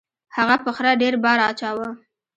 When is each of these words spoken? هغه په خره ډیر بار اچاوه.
هغه 0.35 0.55
په 0.63 0.69
خره 0.75 0.91
ډیر 1.01 1.13
بار 1.23 1.39
اچاوه. 1.49 1.89